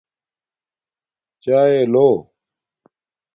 [1.43, 2.09] چایے لو